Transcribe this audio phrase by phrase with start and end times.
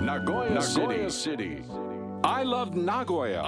[0.00, 1.62] Nagoya City.
[2.22, 3.44] I love Nagoya.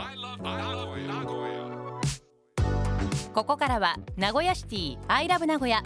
[3.33, 5.83] ここからは名古屋シティ I love 名古屋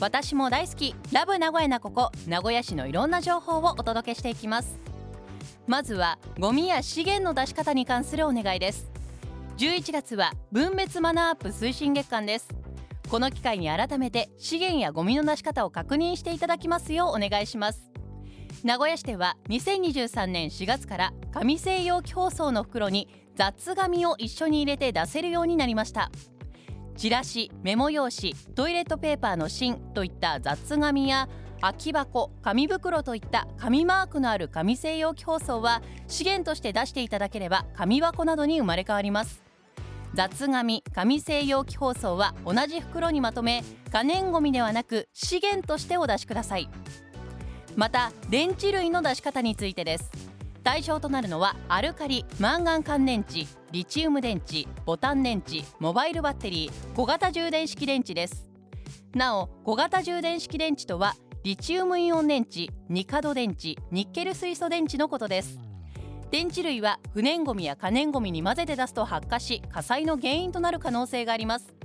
[0.00, 0.94] 私も大好き。
[1.12, 2.10] ラブ名古屋なここ。
[2.26, 4.78] 名古屋市のいろんな情報をお届けしていきます。
[5.66, 8.90] まずはゴミや資源の出し方に関するお願いです。
[9.58, 12.48] 11月は分別マナーアップ推進月間です。
[13.08, 17.90] この機会に改めて資源やゴミの出し方を確認していただきますようお願いします
[18.64, 26.10] 名古屋市では2023年4月から紙製容器包装の袋に雑紙を一緒に入れて出せるようになりました。
[26.96, 31.28] チラシメモ用紙トイレットペーパーの芯といった雑紙や
[31.60, 39.42] 空き箱紙袋といった紙マークのある紙製容器包装は資源として出していただければ紙箱などに生まれ変わります。
[40.14, 46.68] 雑紙紙製容器包装は同じ袋にまとめ可燃ごみではなく資源としてお出しください。
[47.78, 50.10] また電池類の出し方についてです。
[50.64, 58.50] 対象となるのはアルカリマンガン乾電池リチウム電池ボタン電池モバイルバッテリー小型充電式電池です。
[59.14, 65.60] なお小型充電式電池とはリチウムイオン電池ニカド電池ニッケル水素電池のことです。
[66.32, 71.77] 電池類は不燃ごみや可燃ごみに混ぜて出すと発火し火災の原因となる可能性があります。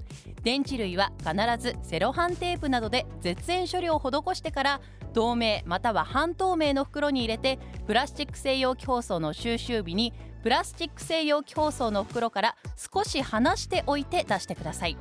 [0.44, 4.82] 電池類は必ずセロハンテープなどで絶縁処理を施してから
[5.14, 14.98] 透明または半透明の袋に入れてプラスチック製容器包装の収集日にプラスチック製容器包装の袋から少し離しておいて出してください。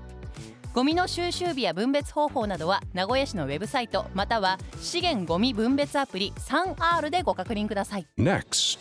[0.72, 8.06] ゴミの収集日や分別方法などは名古屋市のウェブサイトまたは資源ゴミ分別アプリ 3R でご確認ください。
[8.16, 8.78] Next.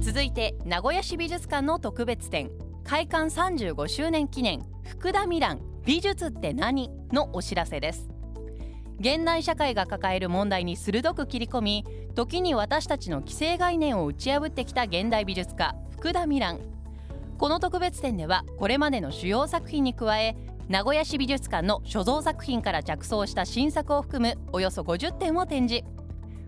[0.00, 2.50] 続いて名古屋市美術館の特別展
[2.84, 8.08] 開館35周年記念福田ミラン美術って何のお知らせです。
[9.00, 16.60] 現代社会が抱える問題に鋭く切り込み時に私たちの既成概念を打ち破ってきた現代美術家福田ミラン。
[17.38, 20.36] この特別展ではこれまでの主要作品に加え
[20.68, 25.84] 名古屋市美術館の所蔵作品から着想した新作を含むおよそ50点を展示。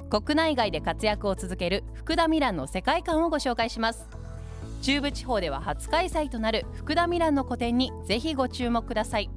[0.09, 4.09] 国内外で活躍を続ける福田ミランの世界観をご紹介します。
[4.85, 9.31] 中部地方では初開催となる福田ミランの個展にぜひご注目ください。